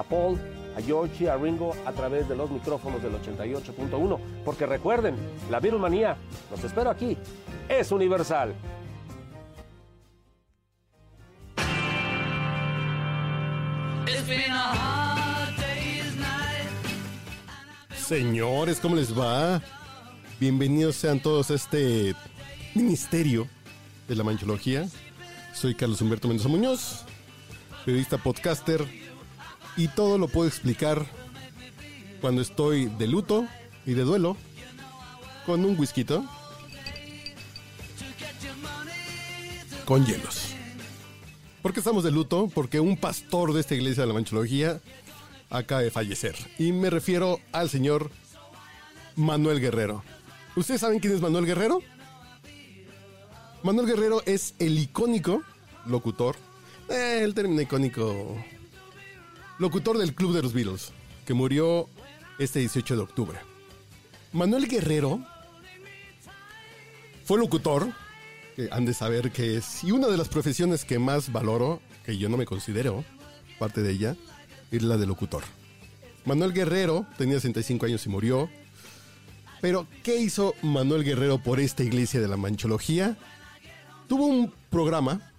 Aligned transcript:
a 0.00 0.02
Paul, 0.02 0.38
a 0.76 0.80
Georgie, 0.80 1.28
a 1.28 1.36
Ringo 1.36 1.74
a 1.84 1.92
través 1.92 2.28
de 2.28 2.34
los 2.34 2.50
micrófonos 2.50 3.02
del 3.02 3.12
88.1. 3.12 4.18
Porque 4.44 4.66
recuerden, 4.66 5.14
la 5.50 5.60
Beatlemanía, 5.60 6.16
los 6.50 6.64
espero 6.64 6.90
aquí, 6.90 7.16
es 7.68 7.92
universal. 7.92 8.54
Señores, 17.94 18.80
¿cómo 18.80 18.96
les 18.96 19.16
va? 19.16 19.62
Bienvenidos 20.40 20.96
sean 20.96 21.20
todos 21.20 21.50
a 21.50 21.54
este 21.54 22.14
ministerio 22.74 23.46
de 24.08 24.16
la 24.16 24.24
manchología. 24.24 24.88
Soy 25.54 25.74
Carlos 25.74 26.00
Humberto 26.00 26.26
Mendoza 26.26 26.48
Muñoz, 26.48 27.04
periodista 27.84 28.18
podcaster, 28.18 28.84
y 29.80 29.88
todo 29.88 30.18
lo 30.18 30.28
puedo 30.28 30.46
explicar 30.46 31.06
cuando 32.20 32.42
estoy 32.42 32.86
de 32.98 33.06
luto 33.06 33.46
y 33.86 33.94
de 33.94 34.02
duelo 34.02 34.36
con 35.46 35.64
un 35.64 35.78
whisky 35.80 36.04
con 39.86 40.04
hielos. 40.04 40.54
¿Por 41.62 41.72
qué 41.72 41.80
estamos 41.80 42.04
de 42.04 42.10
luto? 42.10 42.50
Porque 42.54 42.78
un 42.78 42.98
pastor 42.98 43.54
de 43.54 43.60
esta 43.60 43.74
iglesia 43.74 44.02
de 44.02 44.08
la 44.08 44.12
manchología 44.12 44.82
acaba 45.48 45.80
de 45.80 45.90
fallecer. 45.90 46.36
Y 46.58 46.72
me 46.72 46.90
refiero 46.90 47.40
al 47.50 47.70
señor 47.70 48.10
Manuel 49.16 49.60
Guerrero. 49.60 50.04
¿Ustedes 50.56 50.82
saben 50.82 50.98
quién 50.98 51.14
es 51.14 51.22
Manuel 51.22 51.46
Guerrero? 51.46 51.80
Manuel 53.62 53.86
Guerrero 53.86 54.22
es 54.26 54.54
el 54.58 54.78
icónico 54.78 55.42
locutor. 55.86 56.36
Eh, 56.90 57.20
el 57.22 57.32
término 57.32 57.62
icónico. 57.62 58.36
Locutor 59.60 59.98
del 59.98 60.14
Club 60.14 60.32
de 60.32 60.40
los 60.40 60.54
Beatles, 60.54 60.90
que 61.26 61.34
murió 61.34 61.86
este 62.38 62.60
18 62.60 62.96
de 62.96 63.02
octubre. 63.02 63.38
Manuel 64.32 64.66
Guerrero 64.66 65.22
fue 67.26 67.36
locutor, 67.38 67.92
que 68.56 68.70
han 68.72 68.86
de 68.86 68.94
saber 68.94 69.30
que 69.32 69.58
es, 69.58 69.84
y 69.84 69.92
una 69.92 70.06
de 70.06 70.16
las 70.16 70.30
profesiones 70.30 70.86
que 70.86 70.98
más 70.98 71.30
valoro, 71.30 71.82
que 72.06 72.16
yo 72.16 72.30
no 72.30 72.38
me 72.38 72.46
considero 72.46 73.04
parte 73.58 73.82
de 73.82 73.90
ella, 73.92 74.16
es 74.70 74.82
la 74.82 74.96
de 74.96 75.06
locutor. 75.06 75.42
Manuel 76.24 76.54
Guerrero 76.54 77.04
tenía 77.18 77.34
65 77.34 77.84
años 77.84 78.06
y 78.06 78.08
murió. 78.08 78.48
Pero, 79.60 79.86
¿qué 80.02 80.16
hizo 80.16 80.54
Manuel 80.62 81.04
Guerrero 81.04 81.36
por 81.36 81.60
esta 81.60 81.84
iglesia 81.84 82.18
de 82.18 82.28
la 82.28 82.38
manchología? 82.38 83.18
Tuvo 84.08 84.24
un 84.24 84.54
programa 84.70 85.30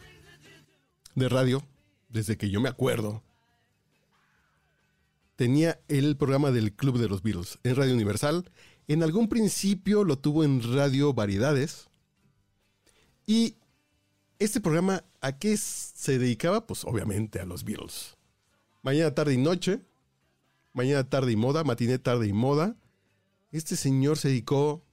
de 1.15 1.27
radio, 1.27 1.63
desde 2.07 2.37
que 2.37 2.51
yo 2.51 2.61
me 2.61 2.69
acuerdo. 2.69 3.23
Tenía 5.41 5.81
el 5.87 6.17
programa 6.17 6.51
del 6.51 6.71
Club 6.71 6.99
de 6.99 7.09
los 7.09 7.23
Beatles 7.23 7.57
en 7.63 7.75
Radio 7.75 7.95
Universal. 7.95 8.51
En 8.87 9.01
algún 9.01 9.27
principio 9.27 10.03
lo 10.03 10.19
tuvo 10.19 10.43
en 10.43 10.61
Radio 10.75 11.15
Variedades. 11.15 11.89
Y 13.25 13.55
este 14.37 14.61
programa, 14.61 15.03
¿a 15.19 15.39
qué 15.39 15.57
se 15.57 16.19
dedicaba? 16.19 16.67
Pues 16.67 16.85
obviamente 16.85 17.39
a 17.39 17.45
los 17.45 17.63
Beatles. 17.63 18.17
Mañana, 18.83 19.15
tarde 19.15 19.33
y 19.33 19.37
noche. 19.37 19.81
Mañana, 20.73 21.09
tarde 21.09 21.31
y 21.31 21.35
moda. 21.35 21.63
Matiné, 21.63 21.97
tarde 21.97 22.27
y 22.27 22.33
moda. 22.33 22.75
Este 23.51 23.75
señor 23.75 24.19
se 24.19 24.27
dedicó, 24.27 24.85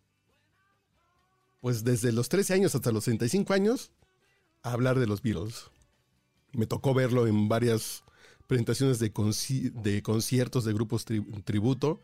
pues 1.60 1.84
desde 1.84 2.10
los 2.10 2.30
13 2.30 2.54
años 2.54 2.74
hasta 2.74 2.90
los 2.90 3.04
65 3.04 3.52
años, 3.52 3.92
a 4.62 4.72
hablar 4.72 4.98
de 4.98 5.08
los 5.08 5.20
Beatles. 5.20 5.70
Me 6.52 6.66
tocó 6.66 6.94
verlo 6.94 7.26
en 7.26 7.50
varias 7.50 8.02
presentaciones 8.48 8.98
de, 8.98 9.12
de 9.74 10.02
conciertos 10.02 10.64
de 10.64 10.72
grupos 10.72 11.04
tributo 11.44 12.00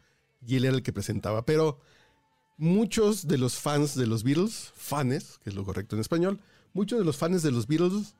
y 0.46 0.54
él 0.56 0.66
era 0.66 0.76
el 0.76 0.82
que 0.84 0.92
presentaba. 0.92 1.44
Pero 1.44 1.80
muchos 2.56 3.26
de 3.26 3.38
los 3.38 3.58
fans 3.58 3.96
de 3.96 4.06
los 4.06 4.22
Beatles, 4.22 4.72
fans, 4.76 5.40
que 5.42 5.50
es 5.50 5.56
lo 5.56 5.64
correcto 5.64 5.96
en 5.96 6.00
español, 6.00 6.38
muchos 6.72 7.00
de 7.00 7.04
los 7.04 7.16
fans 7.16 7.42
de 7.42 7.50
los 7.50 7.66
Beatles 7.66 8.14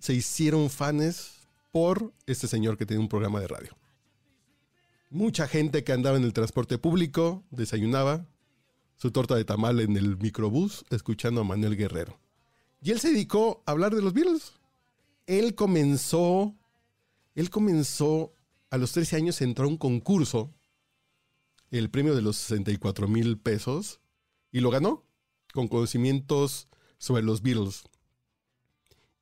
se 0.00 0.14
hicieron 0.14 0.68
fans 0.68 1.46
por 1.70 2.12
este 2.26 2.48
señor 2.48 2.76
que 2.76 2.86
tiene 2.86 3.02
un 3.02 3.08
programa 3.08 3.40
de 3.40 3.46
radio. 3.46 3.76
Mucha 5.10 5.46
gente 5.46 5.84
que 5.84 5.92
andaba 5.92 6.16
en 6.16 6.24
el 6.24 6.32
transporte 6.32 6.78
público 6.78 7.44
desayunaba 7.50 8.26
su 8.96 9.10
torta 9.10 9.34
de 9.34 9.44
tamal 9.44 9.80
en 9.80 9.96
el 9.96 10.16
microbús 10.16 10.84
escuchando 10.90 11.42
a 11.42 11.44
Manuel 11.44 11.76
Guerrero. 11.76 12.18
Y 12.82 12.90
él 12.92 13.00
se 13.00 13.10
dedicó 13.10 13.62
a 13.66 13.72
hablar 13.72 13.94
de 13.94 14.02
los 14.02 14.12
Beatles. 14.12 14.54
Él 15.26 15.54
comenzó, 15.54 16.54
él 17.34 17.50
comenzó 17.50 18.34
a 18.70 18.78
los 18.78 18.92
13 18.92 19.16
años, 19.16 19.40
entró 19.40 19.64
a 19.64 19.68
un 19.68 19.76
concurso, 19.76 20.54
el 21.70 21.90
premio 21.90 22.14
de 22.14 22.22
los 22.22 22.36
64 22.36 23.08
mil 23.08 23.38
pesos, 23.38 24.00
y 24.50 24.60
lo 24.60 24.70
ganó 24.70 25.06
con 25.52 25.68
conocimientos 25.68 26.68
sobre 26.98 27.22
los 27.22 27.42
Beatles. 27.42 27.84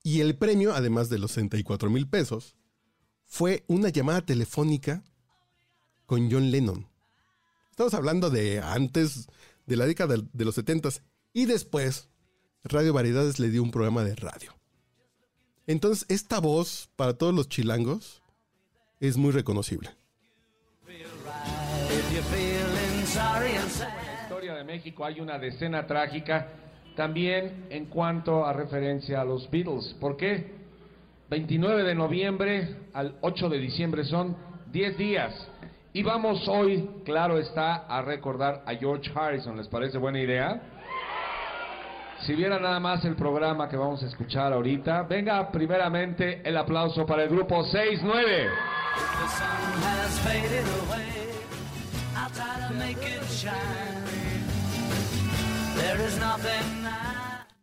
Y 0.02 0.20
el 0.20 0.36
premio, 0.36 0.74
además 0.74 1.08
de 1.08 1.18
los 1.18 1.32
64 1.32 1.90
mil 1.90 2.08
pesos, 2.08 2.56
fue 3.24 3.64
una 3.68 3.90
llamada 3.90 4.24
telefónica 4.24 5.04
con 6.06 6.30
John 6.30 6.50
Lennon. 6.50 6.88
Estamos 7.70 7.94
hablando 7.94 8.30
de 8.30 8.60
antes 8.60 9.28
de 9.66 9.76
la 9.76 9.86
década 9.86 10.16
de 10.32 10.44
los 10.44 10.56
70 10.56 10.90
y 11.32 11.46
después 11.46 12.08
Radio 12.64 12.92
Variedades 12.92 13.38
le 13.38 13.50
dio 13.50 13.62
un 13.62 13.70
programa 13.70 14.02
de 14.04 14.16
radio. 14.16 14.59
Entonces, 15.70 16.04
esta 16.08 16.40
voz 16.40 16.90
para 16.96 17.14
todos 17.14 17.32
los 17.32 17.48
chilangos 17.48 18.20
es 18.98 19.16
muy 19.16 19.30
reconocible. 19.30 19.88
En 20.88 20.96
la 23.78 24.22
historia 24.24 24.54
de 24.54 24.64
México 24.64 25.04
hay 25.04 25.20
una 25.20 25.38
decena 25.38 25.86
trágica 25.86 26.48
también 26.96 27.68
en 27.70 27.86
cuanto 27.86 28.44
a 28.44 28.52
referencia 28.52 29.20
a 29.20 29.24
los 29.24 29.48
Beatles. 29.48 29.94
¿Por 30.00 30.16
qué? 30.16 30.54
29 31.28 31.84
de 31.84 31.94
noviembre 31.94 32.76
al 32.92 33.14
8 33.20 33.48
de 33.48 33.58
diciembre 33.58 34.02
son 34.02 34.36
10 34.72 34.98
días. 34.98 35.32
Y 35.92 36.02
vamos 36.02 36.48
hoy, 36.48 36.90
claro 37.04 37.38
está, 37.38 37.86
a 37.86 38.02
recordar 38.02 38.64
a 38.66 38.74
George 38.74 39.08
Harrison. 39.14 39.56
¿Les 39.56 39.68
parece 39.68 39.98
buena 39.98 40.18
idea? 40.18 40.79
Si 42.26 42.34
viera 42.34 42.58
nada 42.58 42.78
más 42.80 43.02
el 43.06 43.16
programa 43.16 43.68
que 43.68 43.76
vamos 43.76 44.02
a 44.02 44.06
escuchar 44.06 44.52
ahorita, 44.52 45.04
venga 45.04 45.50
primeramente 45.50 46.46
el 46.46 46.56
aplauso 46.58 47.06
para 47.06 47.24
el 47.24 47.30
grupo 47.30 47.64
6-9. 47.64 48.50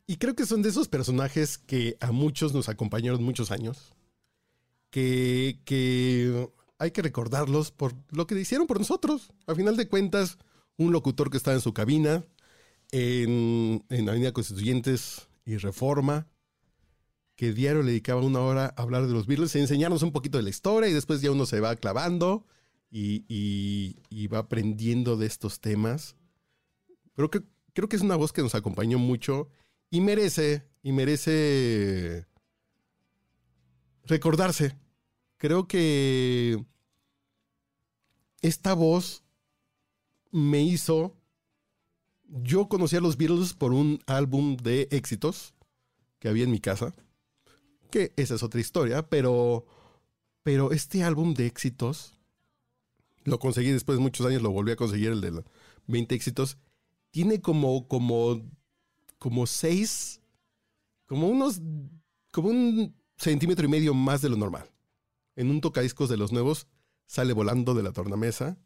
Y 0.07 0.17
creo 0.17 0.35
que 0.35 0.45
son 0.45 0.63
de 0.63 0.69
esos 0.69 0.87
personajes 0.87 1.59
que 1.59 1.95
a 1.99 2.11
muchos 2.11 2.53
nos 2.53 2.67
acompañaron 2.67 3.23
muchos 3.23 3.51
años. 3.51 3.93
Que, 4.89 5.59
que 5.65 6.49
hay 6.79 6.91
que 6.91 7.03
recordarlos 7.03 7.71
por 7.71 7.93
lo 8.09 8.25
que 8.25 8.39
hicieron 8.39 8.65
por 8.65 8.79
nosotros. 8.79 9.31
A 9.45 9.53
final 9.53 9.77
de 9.77 9.87
cuentas, 9.87 10.39
un 10.77 10.91
locutor 10.91 11.29
que 11.29 11.37
estaba 11.37 11.55
en 11.55 11.61
su 11.61 11.73
cabina, 11.73 12.23
en, 12.91 13.85
en 13.89 14.09
Avenida 14.09 14.31
Constituyentes 14.31 15.27
y 15.45 15.57
Reforma, 15.57 16.27
que 17.35 17.53
diario 17.53 17.81
le 17.83 17.91
dedicaba 17.91 18.21
una 18.21 18.39
hora 18.39 18.73
a 18.75 18.81
hablar 18.81 19.05
de 19.07 19.13
los 19.13 19.27
Beatles, 19.27 19.55
y 19.55 19.59
enseñarnos 19.59 20.01
un 20.03 20.11
poquito 20.11 20.37
de 20.37 20.43
la 20.43 20.49
historia 20.49 20.89
y 20.89 20.93
después 20.93 21.21
ya 21.21 21.31
uno 21.31 21.45
se 21.45 21.59
va 21.59 21.75
clavando 21.75 22.45
y, 22.89 23.25
y 24.09 24.27
va 24.27 24.39
aprendiendo 24.39 25.17
de 25.17 25.27
estos 25.27 25.59
temas. 25.59 26.15
Pero 27.13 27.29
que, 27.29 27.43
creo 27.73 27.89
que 27.89 27.95
es 27.95 28.01
una 28.01 28.15
voz 28.15 28.31
que 28.31 28.41
nos 28.41 28.55
acompañó 28.55 28.97
mucho 28.99 29.49
y 29.89 30.01
merece, 30.01 30.67
y 30.83 30.91
merece 30.91 32.25
recordarse. 34.03 34.77
Creo 35.37 35.67
que 35.67 36.63
esta 38.41 38.73
voz 38.73 39.23
me 40.31 40.61
hizo... 40.61 41.16
Yo 42.27 42.67
conocí 42.67 42.95
a 42.95 43.01
los 43.01 43.17
Beatles 43.17 43.53
por 43.53 43.73
un 43.73 43.99
álbum 44.05 44.57
de 44.57 44.87
éxitos 44.91 45.53
que 46.19 46.27
había 46.27 46.43
en 46.43 46.51
mi 46.51 46.59
casa, 46.59 46.93
que 47.89 48.13
esa 48.17 48.35
es 48.35 48.43
otra 48.43 48.59
historia, 48.59 49.07
pero, 49.07 49.65
pero 50.43 50.71
este 50.71 51.03
álbum 51.03 51.33
de 51.33 51.45
éxitos 51.45 52.17
lo 53.23 53.39
conseguí 53.39 53.71
después 53.71 53.97
de 53.97 54.03
muchos 54.03 54.25
años, 54.25 54.41
lo 54.41 54.51
volví 54.51 54.71
a 54.71 54.75
conseguir, 54.75 55.11
el 55.11 55.21
de 55.21 55.31
los 55.31 55.45
20 55.87 56.15
éxitos. 56.15 56.57
Tiene 57.11 57.41
como, 57.41 57.87
como, 57.87 58.41
como 59.19 59.47
seis, 59.47 60.21
como 61.05 61.27
unos, 61.27 61.61
como 62.31 62.49
un 62.49 62.95
centímetro 63.17 63.65
y 63.65 63.69
medio 63.69 63.93
más 63.93 64.21
de 64.21 64.29
lo 64.29 64.37
normal. 64.37 64.69
En 65.35 65.49
un 65.49 65.61
tocadiscos 65.61 66.09
de 66.09 66.17
los 66.17 66.31
nuevos 66.31 66.67
sale 67.05 67.33
volando 67.33 67.73
de 67.73 67.83
la 67.83 67.91
tornamesa, 67.91 68.57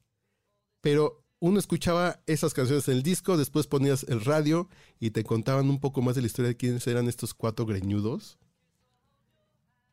pero 0.80 1.24
uno 1.42 1.58
escuchaba 1.58 2.22
esas 2.28 2.54
canciones 2.54 2.88
en 2.88 2.98
el 2.98 3.04
disco, 3.04 3.36
después 3.36 3.66
ponías 3.66 4.04
el 4.04 4.24
radio 4.24 4.70
y 5.00 5.10
te 5.10 5.24
contaban 5.24 5.70
un 5.70 5.80
poco 5.80 6.04
más 6.04 6.14
de 6.14 6.22
la 6.22 6.28
historia 6.28 6.50
de 6.50 6.56
quiénes 6.56 6.86
eran 6.86 7.08
estos 7.08 7.34
cuatro 7.34 7.66
greñudos. 7.66 8.38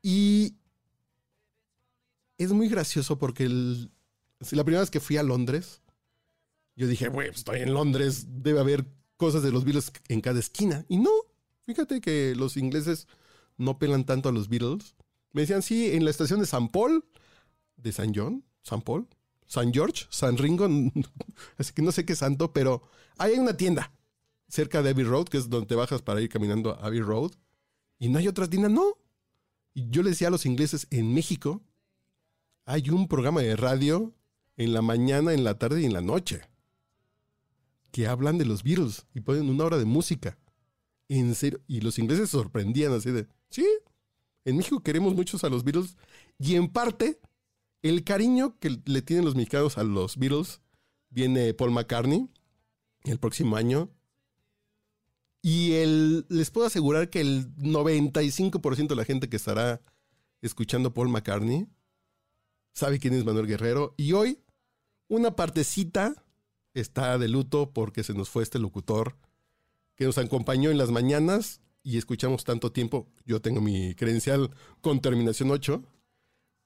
Y 0.02 0.56
es 2.36 2.52
muy 2.52 2.68
gracioso 2.68 3.18
porque 3.18 3.48
la 3.48 4.62
primera 4.62 4.80
vez 4.80 4.90
que 4.90 5.00
fui 5.00 5.16
a 5.16 5.22
Londres, 5.22 5.80
yo 6.76 6.86
dije, 6.86 7.08
bueno, 7.08 7.30
pues, 7.30 7.38
estoy 7.38 7.60
en 7.60 7.72
Londres, 7.72 8.26
debe 8.28 8.60
haber 8.60 8.86
cosas 9.16 9.42
de 9.42 9.50
los 9.50 9.64
Beatles 9.64 9.90
en 10.08 10.20
cada 10.20 10.40
esquina. 10.40 10.84
Y 10.86 10.98
no, 10.98 11.10
fíjate 11.62 12.02
que 12.02 12.34
los 12.36 12.58
ingleses 12.58 13.08
no 13.56 13.78
pelan 13.78 14.04
tanto 14.04 14.28
a 14.28 14.32
los 14.32 14.50
Beatles. 14.50 14.94
Me 15.32 15.40
decían, 15.40 15.62
sí, 15.62 15.92
en 15.92 16.04
la 16.04 16.10
estación 16.10 16.40
de 16.40 16.46
San 16.46 16.68
Paul, 16.68 17.06
de 17.78 17.92
San 17.92 18.12
John, 18.14 18.44
San 18.62 18.82
Paul, 18.82 19.08
San 19.48 19.72
George, 19.72 20.06
San 20.10 20.38
Ringo, 20.38 20.68
así 21.58 21.72
que 21.72 21.82
no 21.82 21.90
sé 21.90 22.04
qué 22.04 22.14
santo, 22.14 22.52
pero 22.52 22.82
hay 23.16 23.32
una 23.38 23.56
tienda 23.56 23.92
cerca 24.46 24.82
de 24.82 24.90
Abbey 24.90 25.04
Road, 25.04 25.24
que 25.24 25.38
es 25.38 25.50
donde 25.50 25.66
te 25.66 25.74
bajas 25.74 26.02
para 26.02 26.20
ir 26.20 26.28
caminando 26.28 26.70
a 26.70 26.86
Abbey 26.86 27.00
Road, 27.00 27.32
y 27.98 28.08
no 28.08 28.18
hay 28.18 28.28
otra 28.28 28.48
tienda, 28.48 28.68
no. 28.68 28.96
Y 29.74 29.90
yo 29.90 30.02
le 30.02 30.10
decía 30.10 30.28
a 30.28 30.30
los 30.30 30.46
ingleses, 30.46 30.86
en 30.90 31.12
México 31.12 31.62
hay 32.64 32.90
un 32.90 33.08
programa 33.08 33.40
de 33.40 33.56
radio 33.56 34.14
en 34.56 34.72
la 34.72 34.82
mañana, 34.82 35.32
en 35.32 35.42
la 35.42 35.58
tarde 35.58 35.82
y 35.82 35.86
en 35.86 35.92
la 35.92 36.00
noche 36.00 36.42
que 37.90 38.06
hablan 38.06 38.38
de 38.38 38.44
los 38.44 38.62
Beatles 38.62 39.06
y 39.14 39.20
ponen 39.20 39.48
una 39.48 39.64
hora 39.64 39.78
de 39.78 39.84
música. 39.84 40.38
En 41.08 41.34
serio. 41.34 41.60
Y 41.66 41.80
los 41.80 41.98
ingleses 41.98 42.28
se 42.28 42.36
sorprendían 42.36 42.92
así 42.92 43.10
de, 43.10 43.26
sí, 43.48 43.66
en 44.44 44.56
México 44.56 44.82
queremos 44.82 45.14
muchos 45.14 45.42
a 45.44 45.48
los 45.48 45.64
Beatles 45.64 45.96
y 46.38 46.54
en 46.54 46.68
parte 46.68 47.18
el 47.82 48.04
cariño 48.04 48.58
que 48.58 48.80
le 48.84 49.02
tienen 49.02 49.24
los 49.24 49.34
mexicanos 49.34 49.78
a 49.78 49.84
los 49.84 50.16
Beatles 50.16 50.60
viene 51.10 51.54
Paul 51.54 51.70
McCartney 51.70 52.28
el 53.04 53.18
próximo 53.18 53.56
año. 53.56 53.90
Y 55.40 55.74
el, 55.74 56.26
les 56.28 56.50
puedo 56.50 56.66
asegurar 56.66 57.10
que 57.10 57.20
el 57.20 57.54
95% 57.56 58.88
de 58.88 58.96
la 58.96 59.04
gente 59.04 59.28
que 59.28 59.36
estará 59.36 59.80
escuchando 60.42 60.92
Paul 60.92 61.08
McCartney 61.08 61.68
sabe 62.74 62.98
quién 62.98 63.14
es 63.14 63.24
Manuel 63.24 63.46
Guerrero. 63.46 63.94
Y 63.96 64.12
hoy, 64.12 64.40
una 65.06 65.36
partecita 65.36 66.24
está 66.74 67.18
de 67.18 67.28
luto 67.28 67.72
porque 67.72 68.02
se 68.02 68.14
nos 68.14 68.28
fue 68.28 68.42
este 68.42 68.58
locutor 68.58 69.16
que 69.94 70.04
nos 70.04 70.18
acompañó 70.18 70.70
en 70.70 70.78
las 70.78 70.90
mañanas 70.90 71.60
y 71.82 71.98
escuchamos 71.98 72.44
tanto 72.44 72.72
tiempo. 72.72 73.08
Yo 73.24 73.40
tengo 73.40 73.60
mi 73.60 73.94
credencial 73.94 74.50
con 74.80 75.00
terminación 75.00 75.50
8 75.50 75.82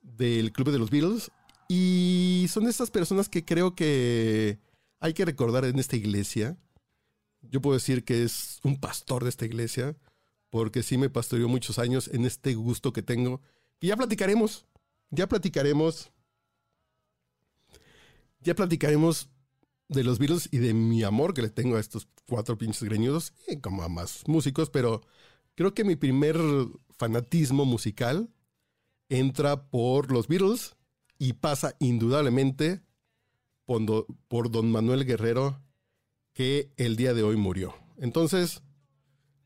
del 0.02 0.52
Club 0.52 0.70
de 0.70 0.78
los 0.78 0.90
Beatles. 0.90 1.31
Y 1.69 2.46
son 2.50 2.69
estas 2.69 2.90
personas 2.90 3.28
que 3.28 3.44
creo 3.44 3.75
que 3.75 4.58
hay 5.00 5.14
que 5.14 5.25
recordar 5.25 5.64
en 5.64 5.78
esta 5.78 5.96
iglesia. 5.96 6.56
Yo 7.40 7.60
puedo 7.60 7.75
decir 7.75 8.04
que 8.04 8.22
es 8.22 8.60
un 8.62 8.78
pastor 8.78 9.25
de 9.25 9.31
esta 9.31 9.46
iglesia, 9.46 9.96
porque 10.50 10.82
sí 10.82 10.99
me 10.99 11.10
pastoreó 11.10 11.49
muchos 11.49 11.78
años 11.78 12.08
en 12.12 12.25
este 12.25 12.54
gusto 12.54 12.93
que 12.93 13.02
tengo. 13.02 13.40
Y 13.81 13.88
ya 13.88 13.96
platicaremos, 13.96 14.66
ya 15.10 15.28
platicaremos, 15.28 16.12
ya 18.40 18.54
platicaremos 18.54 19.28
de 19.88 20.04
los 20.04 20.19
Beatles 20.19 20.49
y 20.52 20.58
de 20.58 20.75
mi 20.75 21.02
amor 21.02 21.34
que 21.34 21.43
le 21.43 21.50
tengo 21.50 21.76
a 21.76 21.81
estos 21.81 22.06
cuatro 22.28 22.56
pinches 22.56 22.82
greñudos, 22.82 23.32
y 23.49 23.58
como 23.60 23.82
a 23.82 23.88
más 23.88 24.22
músicos, 24.26 24.70
pero 24.70 25.02
creo 25.54 25.75
que 25.75 25.84
mi 25.84 25.96
primer 25.96 26.37
fanatismo 26.96 27.64
musical 27.64 28.31
entra 29.12 29.69
por 29.69 30.11
los 30.11 30.26
Beatles 30.26 30.75
y 31.19 31.35
pasa 31.35 31.76
indudablemente 31.79 32.81
por, 33.67 34.50
don 34.50 34.73
Manuel 34.73 35.05
Guerrero, 35.05 35.62
que 36.32 36.73
el 36.76 36.97
día 36.97 37.14
de 37.14 37.23
hoy 37.23 37.37
murió. 37.37 37.75
Entonces, 37.99 38.62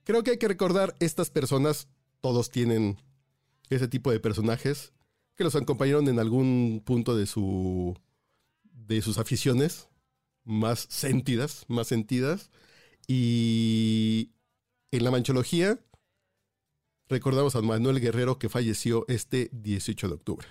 creo 0.05 0.23
que 0.23 0.33
hay 0.33 0.39
que 0.39 0.49
recordar 0.49 0.95
estas 1.01 1.31
personas, 1.31 1.89
todos 2.21 2.51
tienen 2.51 2.97
ese 3.69 3.89
tipo 3.89 4.11
de 4.11 4.21
personajes 4.21 4.93
que 5.35 5.45
los 5.45 5.57
acompañaron 5.57 6.09
en 6.09 6.19
algún 6.19 6.83
punto 6.85 7.17
de 7.17 7.27
su 7.27 7.95
de 8.63 9.03
sus 9.03 9.19
aficiones 9.19 9.89
más 10.45 10.87
sentidas, 10.89 11.65
más 11.67 11.89
sentidas 11.89 12.51
y 13.09 14.31
en 14.93 15.03
la 15.03 15.11
manchología 15.11 15.81
Recordamos 17.09 17.55
a 17.55 17.63
Manuel 17.63 18.01
Guerrero 18.01 18.37
que 18.37 18.49
falleció 18.49 19.05
este 19.07 19.49
18 19.53 20.09
de 20.09 20.15
octubre. 20.15 20.49